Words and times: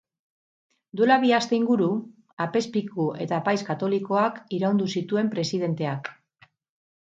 Duela 1.01 1.17
bi 1.23 1.29
aste 1.39 1.55
inguru, 1.57 1.89
apezpiku 2.47 3.07
eta 3.27 3.39
apaiz 3.43 3.59
katolikoak 3.69 4.43
iraindu 4.61 4.91
zituen 4.99 5.33
presidenteak. 5.39 6.15